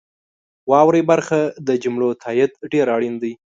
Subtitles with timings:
[0.69, 3.33] واورئ برخه د جملو تایید ډیر اړین دی.